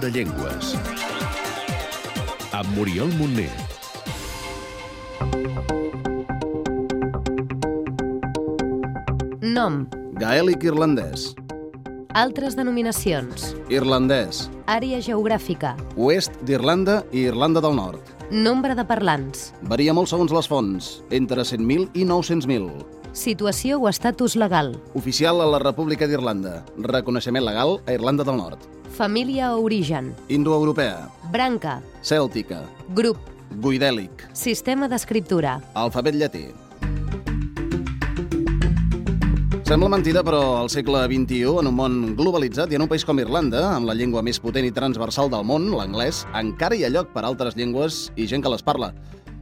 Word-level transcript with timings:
De 0.00 0.10
Llengües. 0.10 0.74
Amb 2.52 2.68
Muriel 2.76 3.08
Montner. 3.16 3.48
Nom. 9.40 9.86
Gaèlic 10.20 10.66
irlandès. 10.68 11.30
Altres 12.12 12.56
denominacions. 12.56 13.54
Irlandès. 13.72 14.50
Àrea 14.66 15.00
geogràfica. 15.00 15.76
Oest 15.96 16.36
d'Irlanda 16.44 17.02
i 17.12 17.24
Irlanda 17.30 17.62
del 17.64 17.76
Nord. 17.76 18.12
Nombre 18.30 18.74
de 18.74 18.84
parlants. 18.84 19.52
Varia 19.70 19.94
molt 19.94 20.10
segons 20.10 20.32
les 20.34 20.48
fonts, 20.50 20.90
entre 21.14 21.40
100.000 21.46 21.92
i 21.94 22.04
900.000. 22.04 22.95
Situació 23.16 23.78
o 23.80 23.88
estatus 23.88 24.34
legal. 24.36 24.74
Oficial 24.92 25.40
a 25.40 25.46
la 25.48 25.58
República 25.58 26.04
d'Irlanda. 26.04 26.58
Reconeixement 26.76 27.46
legal 27.46 27.78
a 27.88 27.94
Irlanda 27.96 28.26
del 28.28 28.36
Nord. 28.36 28.60
Família 28.92 29.54
o 29.56 29.62
origen. 29.64 30.12
Indoeuropea. 30.28 31.08
Branca. 31.32 31.80
Cèltica. 32.04 32.60
Grup. 32.92 33.16
Guidèlic. 33.56 34.26
Sistema 34.36 34.84
d'escriptura. 34.92 35.56
Alfabet 35.72 36.20
llatí. 36.20 36.44
Sembla 39.64 39.88
mentida, 39.96 40.20
però 40.22 40.60
al 40.60 40.68
segle 40.68 41.00
XXI, 41.08 41.56
en 41.64 41.72
un 41.72 41.74
món 41.74 41.94
globalitzat 42.20 42.70
i 42.70 42.76
en 42.76 42.84
un 42.84 42.92
país 42.92 43.02
com 43.02 43.18
Irlanda, 43.18 43.64
amb 43.72 43.88
la 43.88 43.96
llengua 43.96 44.20
més 44.22 44.38
potent 44.38 44.68
i 44.68 44.76
transversal 44.76 45.32
del 45.32 45.42
món, 45.42 45.72
l'anglès, 45.72 46.26
encara 46.36 46.76
hi 46.76 46.84
ha 46.84 46.92
lloc 46.92 47.16
per 47.16 47.24
altres 47.24 47.56
llengües 47.56 48.10
i 48.14 48.28
gent 48.28 48.44
que 48.44 48.52
les 48.52 48.62
parla. 48.62 48.92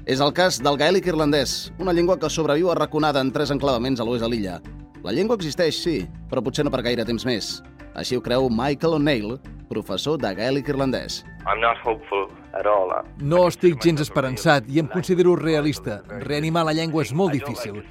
És 0.04 0.20
el 0.20 0.34
cas 0.36 0.58
del 0.60 0.76
gaèlic 0.76 1.06
irlandès, 1.08 1.70
una 1.80 1.92
llengua 1.96 2.18
que 2.20 2.28
sobreviu 2.28 2.68
arraconada 2.68 3.22
en 3.24 3.30
tres 3.32 3.48
enclavaments 3.54 4.02
a 4.02 4.04
l'oest 4.04 4.20
de 4.20 4.28
l'illa. 4.28 4.58
La 5.00 5.14
llengua 5.16 5.38
existeix, 5.38 5.78
sí, 5.80 5.94
però 6.28 6.42
potser 6.44 6.66
no 6.66 6.72
per 6.74 6.82
gaire 6.84 7.06
temps 7.08 7.24
més. 7.24 7.48
Així 7.96 8.18
ho 8.18 8.20
creu 8.20 8.50
Michael 8.52 8.98
O'Neill, 8.98 9.38
professor 9.74 10.18
de 10.20 10.30
gaèlic 10.38 10.68
irlandès. 10.72 11.22
I'm 11.44 11.60
not 11.60 11.76
hopeful 11.84 12.28
at 12.54 12.66
all. 12.66 12.92
No 13.20 13.44
estic 13.50 13.76
gens 13.82 14.00
esperançat 14.00 14.68
i 14.70 14.80
em 14.80 14.88
considero 14.88 15.34
realista. 15.36 16.00
Reanimar 16.24 16.64
la 16.64 16.74
llengua 16.76 17.02
és 17.04 17.12
molt 17.12 17.34
difícil. 17.34 17.82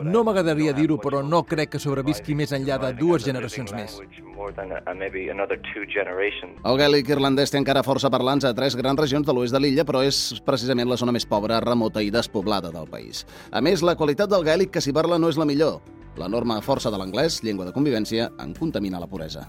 No 0.00 0.22
m'agradaria 0.24 0.72
dir-ho, 0.76 0.98
però 1.02 1.22
no 1.26 1.42
crec 1.44 1.74
que 1.74 1.82
sobrevisqui 1.82 2.36
més 2.38 2.54
enllà 2.56 2.78
de 2.80 2.92
dues 2.96 3.26
generacions 3.26 3.74
més. 3.76 3.98
El 6.64 6.80
gaèlic 6.80 7.12
irlandès 7.12 7.52
té 7.52 7.60
encara 7.60 7.84
força 7.86 8.10
parlants 8.10 8.46
a 8.48 8.54
tres 8.56 8.76
grans 8.78 9.00
regions 9.00 9.26
de 9.26 9.34
l'oest 9.34 9.54
de 9.54 9.60
l'illa, 9.60 9.84
però 9.88 10.02
és 10.06 10.40
precisament 10.46 10.88
la 10.88 11.00
zona 11.00 11.12
més 11.12 11.26
pobra, 11.28 11.60
remota 11.60 12.02
i 12.02 12.10
despoblada 12.14 12.72
del 12.72 12.88
país. 12.88 13.26
A 13.52 13.60
més, 13.60 13.82
la 13.82 13.96
qualitat 13.98 14.30
del 14.32 14.46
gaèlic 14.46 14.72
que 14.72 14.80
s'hi 14.80 14.94
parla 14.94 15.18
no 15.18 15.28
és 15.28 15.40
la 15.40 15.48
millor. 15.48 15.82
L'enorme 16.20 16.58
força 16.60 16.90
de 16.92 16.98
l'anglès, 17.00 17.40
llengua 17.44 17.64
de 17.68 17.72
convivència, 17.72 18.28
en 18.42 18.52
contamina 18.58 19.00
la 19.00 19.08
puresa. 19.08 19.46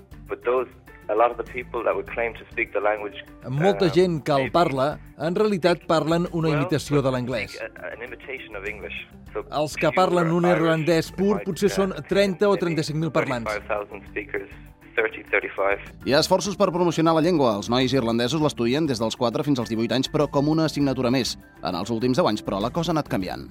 Molta 3.52 3.90
uh, 3.90 3.94
gent 3.94 4.22
que 4.24 4.38
el 4.38 4.52
parla, 4.56 4.88
en 5.20 5.36
realitat 5.36 5.84
parlen 5.90 6.30
una 6.32 6.54
imitació 6.56 7.04
de 7.04 7.12
l'anglès. 7.12 7.58
So 9.34 9.44
Els 9.50 9.76
que 9.82 9.90
parlen 9.96 10.32
un 10.32 10.46
irlandès 10.46 11.12
pur 11.18 11.42
potser 11.44 11.72
uh, 11.72 11.76
són 11.76 11.96
30 12.10 12.48
o 12.48 12.56
maybe 12.56 12.84
35.000 12.86 13.12
parlants. 13.12 13.50
35,000 14.96 15.24
speakers, 15.24 15.28
30, 15.30 15.30
35. 15.30 16.06
Hi 16.06 16.14
ha 16.14 16.20
esforços 16.20 16.58
per 16.58 16.70
promocionar 16.72 17.14
la 17.16 17.22
llengua. 17.22 17.56
Els 17.58 17.70
nois 17.70 17.94
irlandesos 17.94 18.42
l'estudien 18.42 18.88
des 18.88 19.00
dels 19.02 19.18
4 19.18 19.44
fins 19.44 19.60
als 19.60 19.70
18 19.70 19.96
anys, 19.96 20.10
però 20.14 20.28
com 20.30 20.50
una 20.50 20.66
assignatura 20.70 21.12
més. 21.12 21.38
En 21.64 21.76
els 21.76 21.90
últims 21.94 22.18
10 22.18 22.30
anys, 22.30 22.46
però, 22.46 22.62
la 22.62 22.72
cosa 22.72 22.92
ha 22.92 22.96
anat 22.98 23.10
canviant. 23.10 23.50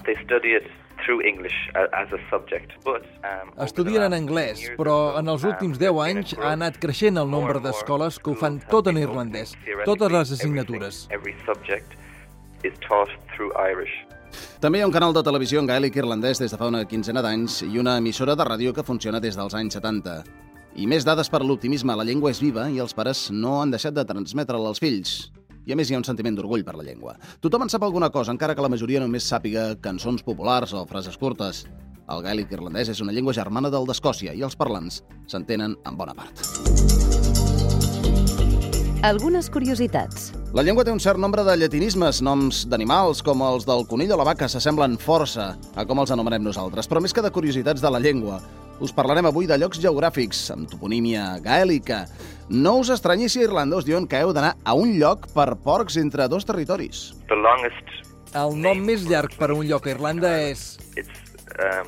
Um, 3.23 3.49
Estudien 3.65 4.05
en 4.07 4.15
anglès, 4.15 4.61
10 4.61 4.63
years 4.63 4.79
però 4.79 4.95
so, 4.95 5.19
en 5.19 5.29
els 5.33 5.43
um, 5.43 5.51
últims 5.51 5.81
there's 5.81 5.91
10 5.91 5.99
been 5.99 5.99
a 5.99 6.21
anys 6.21 6.37
ha 6.39 6.53
anat 6.53 6.79
creixent 6.79 7.19
el 7.19 7.27
nombre 7.31 7.59
d'escoles 7.59 8.21
que 8.23 8.31
ho 8.31 8.37
fan 8.39 8.61
tot 8.71 8.87
en 8.87 9.01
irlandès, 9.01 9.57
totes 9.85 10.15
les 10.15 10.33
assignatures. 10.39 11.09
També 14.63 14.79
hi 14.79 14.85
ha 14.85 14.87
un 14.87 14.95
canal 14.95 15.13
de 15.13 15.25
televisió 15.27 15.59
en 15.59 15.67
gaèlic 15.67 15.99
irlandès 15.99 16.39
des 16.39 16.55
de 16.55 16.61
fa 16.61 16.71
una 16.71 16.85
quinzena 16.87 17.23
d'anys 17.25 17.65
i 17.67 17.83
una 17.83 17.99
emissora 17.99 18.39
de 18.39 18.47
ràdio 18.47 18.73
que 18.73 18.87
funciona 18.87 19.21
des 19.21 19.35
dels 19.37 19.59
anys 19.59 19.75
70. 19.81 20.23
I 20.73 20.87
més 20.89 21.05
dades 21.05 21.29
per 21.29 21.43
l'optimisme. 21.45 21.93
La 21.97 22.05
llengua 22.09 22.31
és 22.33 22.41
viva 22.41 22.65
i 22.73 22.79
els 22.81 22.95
pares 22.97 23.27
no 23.31 23.59
han 23.61 23.73
deixat 23.75 23.93
de 23.93 24.05
transmetre-la 24.09 24.73
als 24.73 24.81
fills. 24.81 25.31
I 25.69 25.75
a 25.75 25.77
més 25.77 25.91
hi 25.91 25.95
ha 25.95 26.01
un 26.01 26.07
sentiment 26.07 26.35
d'orgull 26.39 26.65
per 26.65 26.75
la 26.79 26.87
llengua. 26.87 27.19
Tothom 27.45 27.67
en 27.67 27.71
sap 27.71 27.85
alguna 27.85 28.09
cosa, 28.11 28.33
encara 28.33 28.57
que 28.57 28.65
la 28.65 28.73
majoria 28.73 29.03
només 29.03 29.29
sàpiga 29.29 29.77
cançons 29.85 30.25
populars 30.25 30.73
o 30.73 30.87
frases 30.89 31.21
curtes. 31.21 31.67
El 32.11 32.25
gaèlic 32.25 32.51
irlandès 32.57 32.91
és 32.91 33.05
una 33.05 33.13
llengua 33.13 33.37
germana 33.37 33.71
del 33.71 33.87
d'Escòcia 33.87 34.33
i 34.35 34.43
els 34.43 34.57
parlants 34.57 35.03
s'entenen 35.31 35.77
en 35.87 36.01
bona 36.01 36.17
part. 36.17 36.41
Algunes 39.03 39.49
curiositats. 39.51 40.31
La 40.55 40.63
llengua 40.63 40.85
té 40.87 40.93
un 40.95 41.01
cert 41.03 41.19
nombre 41.19 41.43
de 41.45 41.57
llatinismes, 41.59 42.21
noms 42.23 42.65
d'animals 42.71 43.23
com 43.27 43.43
els 43.45 43.67
del 43.69 43.85
conill 43.91 44.15
o 44.15 44.19
la 44.21 44.29
vaca 44.29 44.49
s'assemblen 44.49 44.95
força 45.03 45.53
a 45.75 45.85
com 45.87 46.01
els 46.01 46.13
anomenem 46.15 46.45
nosaltres, 46.47 46.89
però 46.89 47.03
més 47.03 47.13
que 47.13 47.25
de 47.25 47.33
curiositats 47.35 47.83
de 47.83 47.91
la 47.91 48.01
llengua, 48.03 48.39
us 48.81 48.93
parlarem 48.93 49.27
avui 49.27 49.47
de 49.47 49.59
llocs 49.59 49.81
geogràfics, 49.83 50.51
amb 50.55 50.71
toponímia 50.71 51.39
gaèlica. 51.45 52.07
No 52.49 52.79
us 52.81 52.91
estranyi 52.91 53.29
si 53.29 53.45
us 53.45 53.85
diuen 53.85 54.07
que 54.07 54.21
heu 54.21 54.33
d'anar 54.33 54.57
a 54.65 54.75
un 54.75 54.99
lloc 54.99 55.27
per 55.35 55.57
porcs 55.57 55.97
entre 55.97 56.29
dos 56.29 56.45
territoris. 56.45 57.13
The 57.29 57.35
longest, 57.35 57.89
El 58.33 58.57
nom 58.57 58.79
més 58.81 59.05
llarg 59.05 59.37
per 59.37 59.51
a 59.53 59.55
un 59.55 59.67
lloc 59.69 59.87
a 59.87 59.91
Irlanda 59.93 60.41
és... 60.41 60.79
it's 60.97 61.13
uh. 61.61 61.85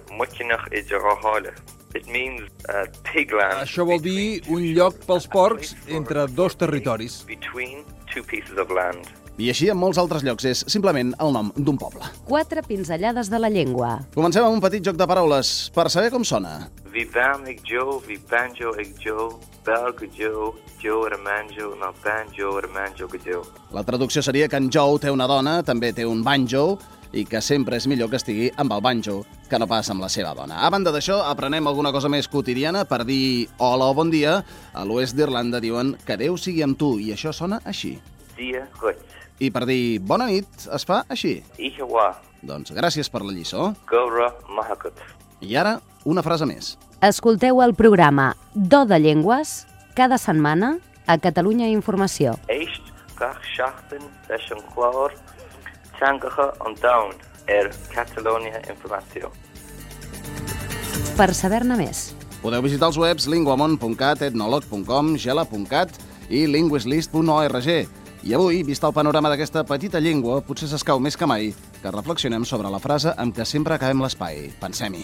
It 1.95 2.09
means 2.11 2.43
uh, 2.69 2.87
pigland. 3.07 3.63
Això 3.63 3.87
vol 3.87 4.01
dir 4.03 4.43
un 4.51 4.65
lloc 4.75 4.99
pels 5.07 5.29
porcs 5.31 5.77
entre 5.87 6.27
dos 6.35 6.59
territoris. 6.59 7.23
Between 7.29 7.85
two 8.11 8.27
pieces 8.27 8.59
of 8.59 8.73
land. 8.75 9.07
I 9.35 9.49
així 9.51 9.67
en 9.67 9.79
molts 9.79 9.99
altres 9.99 10.23
llocs 10.23 10.45
és 10.47 10.61
simplement 10.71 11.09
el 11.23 11.33
nom 11.35 11.49
d'un 11.57 11.79
poble. 11.79 12.07
Quatre 12.29 12.63
pinzellades 12.63 13.31
de 13.33 13.41
la 13.43 13.51
llengua. 13.51 13.97
Comencem 14.15 14.47
amb 14.47 14.55
un 14.55 14.63
petit 14.63 14.85
joc 14.87 14.99
de 14.99 15.09
paraules 15.11 15.51
per 15.75 15.89
saber 15.91 16.13
com 16.15 16.23
sona. 16.23 16.69
Vi 16.95 17.03
bam 17.11 17.43
ig 17.51 17.65
jo, 17.67 17.99
vi 18.07 18.15
banjo 18.31 18.71
ig 18.79 18.95
jo, 19.03 19.33
bel 19.67 19.91
jo, 20.15 20.53
jo 20.79 21.01
er 21.09 21.19
manjo, 21.19 21.73
no 21.81 21.91
banjo 22.05 22.59
er 22.61 22.69
manjo 22.71 23.09
jo. 23.25 23.43
La 23.75 23.83
traducció 23.83 24.23
seria 24.23 24.47
que 24.47 24.57
en 24.57 24.71
Joe 24.71 25.01
té 25.03 25.11
una 25.11 25.27
dona, 25.27 25.65
també 25.65 25.93
té 25.93 26.07
un 26.07 26.23
banjo, 26.23 26.79
i 27.15 27.23
que 27.25 27.41
sempre 27.41 27.79
és 27.79 27.87
millor 27.87 28.11
que 28.11 28.19
estigui 28.19 28.51
amb 28.59 28.73
el 28.75 28.81
banjo 28.83 29.21
que 29.49 29.59
no 29.59 29.69
pas 29.71 29.89
amb 29.91 30.03
la 30.03 30.09
seva 30.11 30.35
dona. 30.35 30.65
A 30.67 30.71
banda 30.75 30.91
d'això, 30.91 31.21
aprenem 31.31 31.67
alguna 31.71 31.93
cosa 31.95 32.11
més 32.11 32.27
quotidiana 32.29 32.85
per 32.85 33.05
dir 33.07 33.49
hola 33.63 33.87
o 33.87 33.95
bon 33.95 34.11
dia. 34.11 34.41
A 34.75 34.85
l'oest 34.85 35.15
d'Irlanda 35.15 35.61
diuen 35.63 35.95
que 36.05 36.17
Déu 36.19 36.37
sigui 36.37 36.63
amb 36.67 36.77
tu, 36.79 36.99
i 36.99 37.13
això 37.15 37.33
sona 37.33 37.61
així. 37.65 38.01
Dia 38.37 38.67
gut. 38.81 38.99
I 39.39 39.51
per 39.55 39.65
dir 39.67 40.01
bona 40.03 40.27
nit 40.27 40.47
es 40.75 40.85
fa 40.85 41.05
així. 41.09 41.43
Ihawa, 41.59 42.15
Doncs 42.43 42.73
gràcies 42.77 43.09
per 43.11 43.23
la 43.23 43.33
lliçó. 43.33 43.75
gora 43.89 44.35
mahakut. 44.51 44.93
I 45.41 45.57
ara, 45.57 45.81
una 46.05 46.23
frase 46.23 46.47
més. 46.47 46.79
Escolteu 47.01 47.63
el 47.63 47.75
programa 47.75 48.35
Do 48.55 48.85
de 48.87 48.99
Llengües 48.99 49.67
cada 49.95 50.19
setmana 50.19 50.79
a 51.07 51.19
Catalunya 51.19 51.69
Informació. 51.69 52.35
Echt 52.49 52.83
gach 53.19 53.41
schachten 53.55 54.03
teangacha 55.99 56.51
an 56.67 56.77
down 56.83 57.15
er 57.47 57.71
Catalonia 57.93 58.63
Informatio. 58.71 59.31
Per 61.15 61.31
saber-ne 61.35 61.77
més. 61.79 62.09
Podeu 62.43 62.65
visitar 62.65 62.91
els 62.91 62.99
webs 63.01 63.29
linguamont.cat, 63.31 64.25
etnolog.com, 64.29 65.15
gela.cat 65.21 65.95
i 66.29 66.45
linguislist.org. 66.51 67.71
I 68.25 68.35
avui, 68.35 68.63
vist 68.65 68.85
el 68.85 68.97
panorama 68.97 69.31
d'aquesta 69.33 69.65
petita 69.69 70.01
llengua, 70.01 70.41
potser 70.45 70.69
s'escau 70.71 71.01
més 71.01 71.17
que 71.17 71.29
mai 71.29 71.53
que 71.85 71.91
reflexionem 71.93 72.47
sobre 72.49 72.71
la 72.73 72.79
frase 72.81 73.13
amb 73.21 73.35
què 73.37 73.45
sempre 73.45 73.75
acabem 73.77 74.01
l'espai. 74.01 74.47
Pensem-hi. 74.57 75.03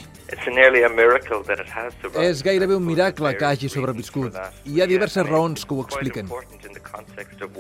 És 2.25 2.41
gairebé 2.47 2.79
un 2.79 2.87
miracle 2.87 3.35
que 3.37 3.45
hagi 3.45 3.69
sobreviscut. 3.69 4.39
Hi 4.65 4.81
ha 4.81 4.87
diverses 4.89 5.29
raons 5.29 5.67
que 5.69 5.77
ho 5.77 5.85
expliquen. 5.85 6.33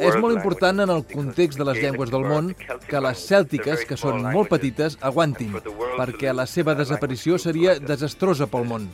És 0.00 0.17
molt 0.17 0.38
important 0.38 0.81
en 0.87 0.94
el 0.96 1.05
context 1.12 1.61
de 1.61 1.69
les 1.69 1.82
llengües 1.84 2.14
del 2.14 2.25
món 2.25 2.55
que 2.88 3.05
les 3.05 3.26
cèltiques, 3.28 3.84
que 3.84 4.00
són 4.00 4.25
molt 4.25 4.49
petites, 4.56 4.96
aguantin, 5.05 5.52
perquè 5.99 6.32
la 6.32 6.49
seva 6.49 6.75
desaparició 6.78 7.37
seria 7.37 7.76
desastrosa 7.76 8.49
pel 8.49 8.64
món. 8.73 8.88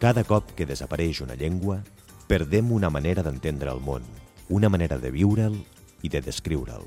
Cada 0.00 0.24
cop 0.24 0.56
que 0.56 0.64
desapareix 0.64 1.20
una 1.20 1.36
llengua, 1.36 1.82
perdem 2.32 2.72
una 2.72 2.88
manera 2.88 3.22
d'entendre 3.22 3.76
el 3.76 3.84
món, 3.84 4.08
una 4.48 4.72
manera 4.72 4.96
de 4.96 5.12
viure'l 5.12 5.60
i 6.00 6.08
de 6.08 6.24
descriure'l. 6.24 6.86